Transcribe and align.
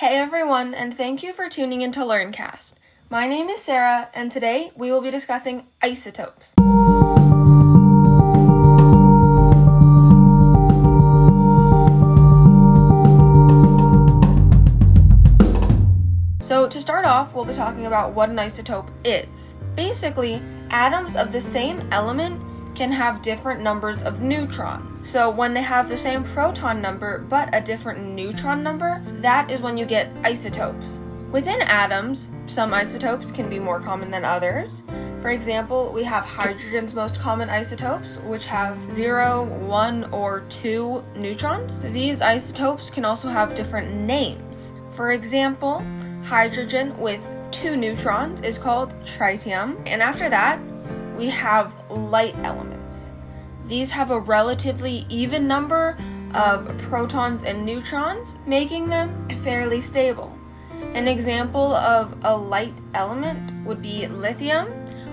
Hey 0.00 0.18
everyone, 0.18 0.74
and 0.74 0.94
thank 0.94 1.22
you 1.22 1.32
for 1.32 1.48
tuning 1.48 1.80
into 1.80 2.00
LearnCast. 2.00 2.74
My 3.08 3.26
name 3.26 3.48
is 3.48 3.62
Sara, 3.62 4.10
and 4.12 4.30
today 4.30 4.70
we 4.76 4.92
will 4.92 5.00
be 5.00 5.10
discussing 5.10 5.68
isotopes. 5.80 6.52
So, 16.42 16.68
to 16.68 16.78
start 16.78 17.06
off, 17.06 17.34
we'll 17.34 17.46
be 17.46 17.54
talking 17.54 17.86
about 17.86 18.12
what 18.12 18.28
an 18.28 18.36
isotope 18.36 18.90
is. 19.02 19.26
Basically, 19.76 20.42
atoms 20.68 21.16
of 21.16 21.32
the 21.32 21.40
same 21.40 21.88
element 21.90 22.38
can 22.76 22.92
have 22.92 23.22
different 23.22 23.60
numbers 23.62 24.02
of 24.02 24.20
neutrons. 24.20 25.08
So 25.10 25.30
when 25.30 25.54
they 25.54 25.62
have 25.62 25.88
the 25.88 25.96
same 25.96 26.22
proton 26.22 26.82
number 26.82 27.18
but 27.18 27.54
a 27.54 27.60
different 27.60 28.04
neutron 28.04 28.62
number, 28.62 29.02
that 29.22 29.50
is 29.50 29.60
when 29.60 29.76
you 29.76 29.86
get 29.86 30.12
isotopes. 30.22 31.00
Within 31.32 31.62
atoms, 31.62 32.28
some 32.46 32.72
isotopes 32.72 33.32
can 33.32 33.48
be 33.48 33.58
more 33.58 33.80
common 33.80 34.10
than 34.10 34.24
others. 34.24 34.82
For 35.20 35.30
example, 35.30 35.90
we 35.92 36.04
have 36.04 36.24
hydrogen's 36.24 36.94
most 36.94 37.18
common 37.18 37.50
isotopes, 37.50 38.18
which 38.18 38.46
have 38.46 38.78
0, 38.94 39.44
1, 39.66 40.12
or 40.12 40.42
2 40.48 41.02
neutrons. 41.16 41.80
These 41.80 42.20
isotopes 42.20 42.90
can 42.90 43.04
also 43.04 43.28
have 43.28 43.56
different 43.56 43.92
names. 43.92 44.56
For 44.94 45.12
example, 45.12 45.82
hydrogen 46.22 46.96
with 46.98 47.20
2 47.50 47.76
neutrons 47.76 48.40
is 48.42 48.58
called 48.58 48.94
tritium, 49.04 49.82
and 49.86 50.00
after 50.00 50.28
that, 50.28 50.60
we 51.16 51.28
have 51.28 51.74
light 51.90 52.36
elements. 52.44 52.75
These 53.68 53.90
have 53.90 54.10
a 54.10 54.20
relatively 54.20 55.06
even 55.08 55.46
number 55.46 55.96
of 56.34 56.76
protons 56.78 57.42
and 57.42 57.64
neutrons, 57.64 58.36
making 58.46 58.88
them 58.88 59.28
fairly 59.42 59.80
stable. 59.80 60.36
An 60.94 61.08
example 61.08 61.74
of 61.74 62.14
a 62.22 62.36
light 62.36 62.74
element 62.94 63.52
would 63.64 63.82
be 63.82 64.06
lithium. 64.06 64.68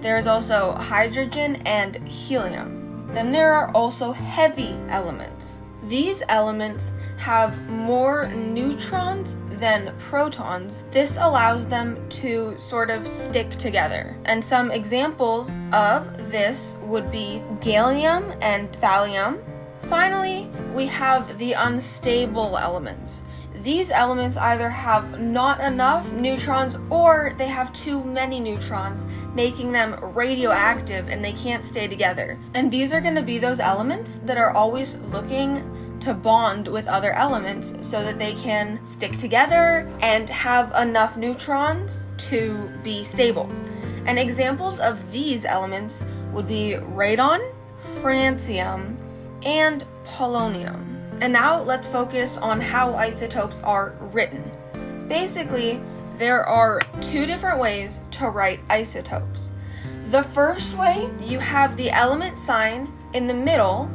There 0.00 0.18
is 0.18 0.26
also 0.26 0.72
hydrogen 0.72 1.56
and 1.64 1.96
helium. 2.06 3.08
Then 3.12 3.32
there 3.32 3.52
are 3.52 3.70
also 3.70 4.12
heavy 4.12 4.74
elements. 4.88 5.60
These 5.84 6.22
elements 6.28 6.92
have 7.18 7.68
more 7.68 8.28
neutrons 8.28 9.36
than 9.58 9.94
protons, 9.98 10.84
this 10.90 11.16
allows 11.16 11.66
them 11.66 12.08
to 12.08 12.54
sort 12.58 12.90
of 12.90 13.06
stick 13.06 13.50
together. 13.50 14.16
And 14.24 14.44
some 14.44 14.70
examples 14.70 15.50
of 15.72 16.30
this 16.30 16.76
would 16.82 17.10
be 17.10 17.42
gallium 17.60 18.36
and 18.40 18.72
thallium. 18.72 19.42
Finally, 19.88 20.50
we 20.74 20.86
have 20.86 21.38
the 21.38 21.52
unstable 21.52 22.56
elements. 22.56 23.22
These 23.64 23.90
elements 23.90 24.36
either 24.36 24.68
have 24.68 25.18
not 25.18 25.60
enough 25.60 26.12
neutrons 26.12 26.76
or 26.90 27.34
they 27.38 27.46
have 27.46 27.72
too 27.72 28.04
many 28.04 28.38
neutrons, 28.38 29.06
making 29.34 29.72
them 29.72 29.98
radioactive 30.14 31.08
and 31.08 31.24
they 31.24 31.32
can't 31.32 31.64
stay 31.64 31.86
together. 31.88 32.38
And 32.52 32.70
these 32.70 32.92
are 32.92 33.00
going 33.00 33.14
to 33.14 33.22
be 33.22 33.38
those 33.38 33.60
elements 33.60 34.20
that 34.24 34.36
are 34.36 34.50
always 34.50 34.96
looking 35.12 35.93
to 36.00 36.14
bond 36.14 36.68
with 36.68 36.86
other 36.86 37.12
elements 37.12 37.72
so 37.80 38.02
that 38.02 38.18
they 38.18 38.34
can 38.34 38.84
stick 38.84 39.12
together 39.12 39.90
and 40.00 40.28
have 40.28 40.72
enough 40.72 41.16
neutrons 41.16 42.04
to 42.18 42.70
be 42.82 43.04
stable. 43.04 43.50
And 44.06 44.18
examples 44.18 44.80
of 44.80 45.10
these 45.12 45.44
elements 45.44 46.04
would 46.32 46.46
be 46.46 46.74
radon, 46.74 47.52
francium, 48.00 49.00
and 49.44 49.84
polonium. 50.04 50.94
And 51.20 51.32
now 51.32 51.62
let's 51.62 51.88
focus 51.88 52.36
on 52.38 52.60
how 52.60 52.94
isotopes 52.94 53.60
are 53.62 53.94
written. 54.12 54.50
Basically, 55.08 55.80
there 56.18 56.44
are 56.44 56.80
two 57.00 57.26
different 57.26 57.58
ways 57.58 58.00
to 58.12 58.28
write 58.28 58.60
isotopes. 58.68 59.52
The 60.06 60.22
first 60.22 60.76
way, 60.76 61.08
you 61.22 61.38
have 61.38 61.76
the 61.76 61.90
element 61.90 62.38
sign 62.38 62.92
in 63.14 63.26
the 63.26 63.34
middle 63.34 63.90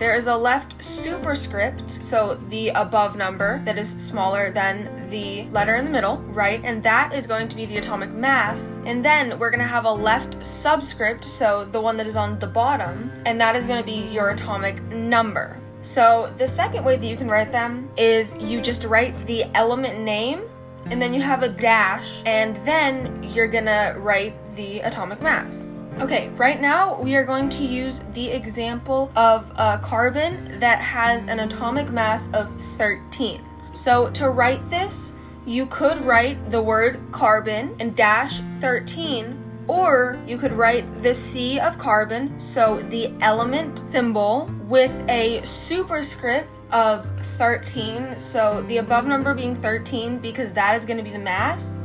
there 0.00 0.16
is 0.16 0.26
a 0.28 0.36
left 0.36 0.82
superscript, 0.82 2.02
so 2.02 2.40
the 2.48 2.70
above 2.70 3.16
number 3.16 3.60
that 3.66 3.76
is 3.78 3.90
smaller 3.90 4.50
than 4.50 5.08
the 5.10 5.44
letter 5.50 5.76
in 5.76 5.84
the 5.84 5.90
middle, 5.90 6.16
right? 6.32 6.60
And 6.64 6.82
that 6.82 7.12
is 7.12 7.26
going 7.26 7.48
to 7.50 7.54
be 7.54 7.66
the 7.66 7.76
atomic 7.76 8.10
mass. 8.10 8.80
And 8.86 9.04
then 9.04 9.38
we're 9.38 9.50
going 9.50 9.60
to 9.60 9.66
have 9.66 9.84
a 9.84 9.92
left 9.92 10.44
subscript, 10.44 11.22
so 11.22 11.66
the 11.66 11.82
one 11.82 11.98
that 11.98 12.06
is 12.06 12.16
on 12.16 12.38
the 12.38 12.46
bottom, 12.46 13.12
and 13.26 13.38
that 13.42 13.54
is 13.54 13.66
going 13.66 13.78
to 13.78 13.84
be 13.84 14.08
your 14.08 14.30
atomic 14.30 14.82
number. 14.84 15.60
So 15.82 16.32
the 16.38 16.48
second 16.48 16.82
way 16.82 16.96
that 16.96 17.06
you 17.06 17.16
can 17.16 17.28
write 17.28 17.52
them 17.52 17.90
is 17.98 18.34
you 18.40 18.62
just 18.62 18.84
write 18.84 19.26
the 19.26 19.44
element 19.54 20.00
name 20.00 20.48
and 20.86 21.00
then 21.00 21.12
you 21.12 21.20
have 21.20 21.42
a 21.42 21.48
dash, 21.48 22.22
and 22.24 22.56
then 22.66 23.22
you're 23.22 23.46
gonna 23.46 23.94
write 23.98 24.34
the 24.56 24.80
atomic 24.80 25.20
mass. 25.20 25.68
Okay, 26.00 26.30
right 26.30 26.58
now 26.58 26.98
we 26.98 27.14
are 27.14 27.26
going 27.26 27.50
to 27.50 27.62
use 27.62 28.00
the 28.14 28.26
example 28.26 29.12
of 29.16 29.50
a 29.56 29.78
carbon 29.82 30.58
that 30.58 30.80
has 30.80 31.24
an 31.24 31.40
atomic 31.40 31.90
mass 31.90 32.30
of 32.32 32.50
13. 32.78 33.44
So 33.74 34.08
to 34.12 34.30
write 34.30 34.70
this, 34.70 35.12
you 35.44 35.66
could 35.66 36.02
write 36.02 36.50
the 36.50 36.62
word 36.62 36.98
carbon 37.12 37.76
and 37.80 37.94
dash 37.94 38.40
13 38.60 39.64
or 39.68 40.18
you 40.26 40.38
could 40.38 40.52
write 40.52 41.02
the 41.02 41.12
C 41.12 41.60
of 41.60 41.76
carbon, 41.76 42.40
so 42.40 42.80
the 42.88 43.12
element 43.20 43.86
symbol, 43.86 44.50
with 44.68 45.04
a 45.06 45.44
superscript 45.44 46.48
of 46.72 47.04
13, 47.36 48.18
so 48.18 48.62
the 48.68 48.78
above 48.78 49.06
number 49.06 49.34
being 49.34 49.54
13 49.54 50.18
because 50.18 50.50
that 50.52 50.78
is 50.78 50.86
going 50.86 50.96
to 50.96 51.04
be 51.04 51.10
the 51.10 51.18
mass, 51.18 51.76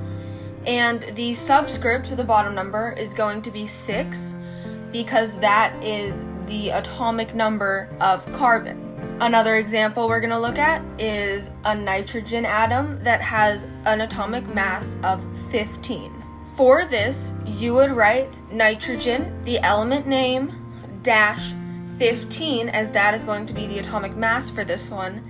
and 0.68 1.04
the 1.16 1.34
subscript 1.36 2.08
to 2.08 2.16
the 2.16 2.24
bottom 2.24 2.56
number 2.56 2.94
is 2.94 3.14
going 3.14 3.42
to 3.44 3.52
be 3.52 3.68
6 3.68 4.34
because 4.92 5.38
that 5.40 5.82
is 5.84 6.24
the 6.48 6.70
atomic 6.70 7.36
number 7.36 7.90
of 8.00 8.26
carbon. 8.34 8.82
Another 9.22 9.56
example 9.56 10.08
we're 10.08 10.20
going 10.20 10.32
to 10.32 10.40
look 10.40 10.58
at 10.58 10.84
is 11.00 11.50
a 11.64 11.76
nitrogen 11.76 12.46
atom 12.46 13.02
that 13.04 13.22
has 13.22 13.64
an 13.86 14.02
atomic 14.02 14.46
mass 14.54 14.96
of 15.04 15.24
15. 15.50 16.24
For 16.56 16.86
this, 16.86 17.34
you 17.46 17.74
would 17.74 17.92
write 17.92 18.38
nitrogen, 18.52 19.44
the 19.44 19.60
element 19.60 20.08
name, 20.08 20.54
dash 21.02 21.54
15, 21.98 22.70
as 22.70 22.92
that 22.92 23.14
is 23.14 23.24
going 23.24 23.46
to 23.46 23.54
be 23.54 23.68
the 23.68 23.80
atomic 23.80 24.16
mass 24.16 24.50
for 24.50 24.64
this 24.64 24.90
one. 24.90 25.24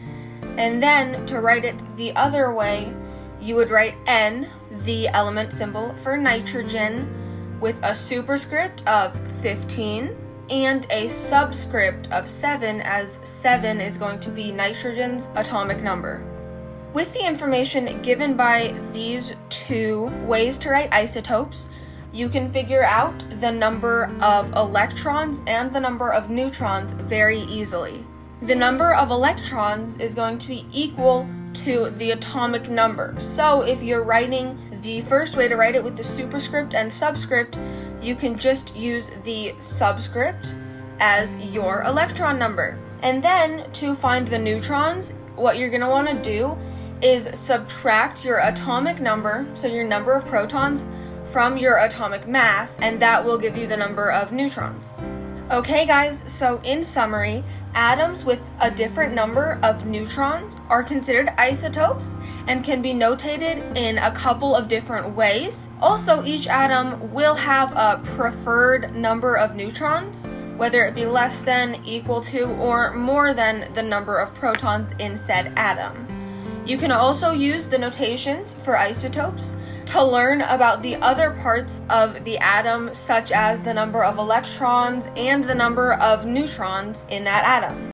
And 0.58 0.82
then 0.82 1.26
to 1.28 1.40
write 1.40 1.66
it 1.66 1.76
the 1.96 2.16
other 2.16 2.54
way, 2.54 2.94
you 3.42 3.56
would 3.56 3.72
write 3.72 3.96
N, 4.08 4.50
the 4.84 5.08
element 5.10 5.54
symbol 5.54 5.94
for 5.96 6.18
nitrogen, 6.18 7.58
with 7.60 7.80
a 7.84 7.96
superscript 7.96 8.86
of 8.88 9.18
15 9.42 10.16
and 10.50 10.86
a 10.92 11.08
subscript 11.08 12.12
of 12.12 12.30
7, 12.30 12.82
as 12.82 13.20
7 13.24 13.82
is 13.82 13.98
going 13.98 14.20
to 14.20 14.30
be 14.30 14.52
nitrogen's 14.52 15.28
atomic 15.36 15.82
number. 15.82 16.24
With 16.94 17.12
the 17.14 17.26
information 17.26 18.02
given 18.02 18.36
by 18.36 18.74
these 18.94 19.34
two 19.50 20.04
ways 20.26 20.58
to 20.60 20.70
write 20.70 20.94
isotopes, 20.94 21.68
you 22.14 22.30
can 22.30 22.48
figure 22.48 22.86
out 22.86 23.24
the 23.42 23.52
number 23.52 24.10
of 24.22 24.54
electrons 24.54 25.42
and 25.48 25.74
the 25.74 25.80
number 25.80 26.14
of 26.14 26.30
neutrons 26.30 26.94
very 26.94 27.42
easily. 27.42 28.06
The 28.42 28.56
number 28.56 28.94
of 28.94 29.12
electrons 29.12 29.98
is 29.98 30.16
going 30.16 30.38
to 30.40 30.48
be 30.48 30.66
equal 30.72 31.28
to 31.56 31.90
the 31.98 32.12
atomic 32.12 32.70
number. 32.70 33.16
So 33.18 33.62
if 33.62 33.82
you're 33.82 34.04
writing 34.04 34.60
the 34.82 35.02
first 35.02 35.38
way 35.38 35.48
to 35.48 35.56
write 35.56 35.76
it 35.76 35.84
with 35.84 35.98
the 35.98 36.04
superscript 36.04 36.74
and 36.74 36.92
subscript, 36.92 37.58
you 38.02 38.16
can 38.16 38.38
just 38.38 38.76
use 38.76 39.10
the 39.24 39.56
subscript 39.60 40.56
as 41.00 41.34
your 41.54 41.84
electron 41.84 42.38
number. 42.38 42.78
And 43.02 43.24
then 43.24 43.72
to 43.74 43.96
find 43.96 44.28
the 44.28 44.40
neutrons, 44.40 45.12
what 45.36 45.58
you're 45.58 45.70
going 45.70 45.82
to 45.82 45.90
want 45.90 46.08
to 46.08 46.24
do 46.24 46.58
is 47.02 47.28
subtract 47.38 48.24
your 48.24 48.40
atomic 48.40 49.00
number, 49.00 49.46
so 49.54 49.68
your 49.68 49.86
number 49.86 50.14
of 50.14 50.26
protons, 50.26 50.86
from 51.24 51.58
your 51.58 51.78
atomic 51.78 52.28
mass, 52.28 52.78
and 52.80 53.02
that 53.02 53.24
will 53.24 53.38
give 53.38 53.58
you 53.58 53.68
the 53.68 53.78
number 53.78 54.12
of 54.12 54.32
neutrons. 54.32 54.94
Okay, 55.52 55.86
guys, 55.86 56.24
so 56.26 56.60
in 56.64 56.84
summary, 56.84 57.44
atoms 57.76 58.26
with 58.26 58.42
a 58.62 58.72
different 58.72 59.14
number 59.14 59.60
of 59.62 59.86
neutrons 59.86 60.56
are 60.70 60.82
considered 60.82 61.30
isotopes 61.38 62.18
and 62.48 62.64
can 62.64 62.82
be 62.82 62.94
notated 62.94 63.78
in 63.78 64.00
a 64.00 64.12
couple 64.12 64.56
of 64.56 64.68
different 64.68 65.16
ways. 65.16 65.68
Also, 65.82 66.26
each 66.26 66.48
atom 66.48 67.14
will 67.14 67.36
have 67.36 67.72
a 67.74 68.02
preferred 68.04 68.96
number 68.96 69.38
of 69.38 69.56
neutrons, 69.56 70.26
whether 70.58 70.84
it 70.84 70.96
be 70.96 71.06
less 71.06 71.42
than, 71.42 71.80
equal 71.86 72.22
to, 72.22 72.46
or 72.54 72.96
more 72.96 73.36
than 73.36 73.72
the 73.76 73.84
number 73.84 74.18
of 74.18 74.34
protons 74.34 74.92
in 74.98 75.16
said 75.16 75.54
atom. 75.56 76.15
You 76.66 76.80
can 76.80 76.92
also 76.92 77.32
use 77.32 77.68
the 77.68 77.78
notations 77.78 78.56
for 78.56 78.76
isotopes 78.76 79.56
to 79.86 80.04
learn 80.04 80.42
about 80.42 80.82
the 80.82 80.96
other 80.96 81.30
parts 81.30 81.84
of 81.92 82.26
the 82.26 82.40
atom, 82.40 82.92
such 82.92 83.32
as 83.32 83.62
the 83.62 83.72
number 83.72 84.04
of 84.04 84.18
electrons 84.18 85.08
and 85.16 85.44
the 85.44 85.54
number 85.54 85.94
of 85.94 86.26
neutrons 86.26 87.06
in 87.10 87.24
that 87.26 87.46
atom. 87.46 87.92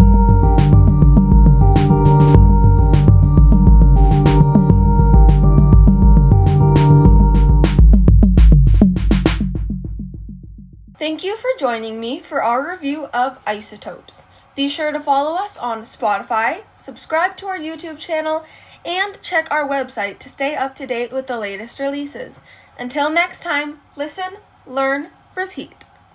Thank 10.98 11.26
you 11.26 11.36
for 11.36 11.50
joining 11.60 12.00
me 12.00 12.22
for 12.22 12.42
our 12.42 12.72
review 12.72 13.08
of 13.08 13.38
isotopes. 13.46 14.24
Be 14.56 14.68
sure 14.68 14.92
to 14.92 15.00
follow 15.00 15.36
us 15.36 15.56
on 15.58 15.84
Spotify, 15.84 16.64
subscribe 16.76 17.38
to 17.38 17.48
our 17.48 17.58
YouTube 17.58 18.00
channel, 18.00 18.44
and 18.84 19.22
check 19.22 19.48
our 19.50 19.68
website 19.68 20.20
to 20.20 20.30
stay 20.30 20.56
up 20.56 20.76
to 20.76 20.88
date 20.88 21.12
with 21.12 21.28
the 21.28 21.38
latest 21.38 21.80
releases. 21.80 22.42
Until 22.78 23.10
next 23.10 23.42
time, 23.42 23.80
listen, 23.96 24.38
learn, 24.66 25.10
repeat. 25.36 25.86